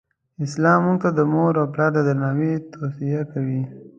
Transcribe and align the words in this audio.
اسلام 0.45 0.79
مونږ 0.85 0.97
ته 1.03 1.09
د 1.17 1.19
مور 1.33 1.53
او 1.61 1.67
پلار 1.73 1.91
د 1.93 1.97
درناوې 2.07 2.51
توصیه 2.73 3.21
کوی. 3.31 3.61